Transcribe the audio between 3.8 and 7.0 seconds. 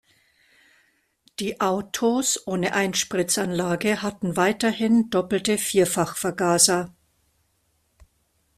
hatten weiterhin doppelte Vierfachvergaser.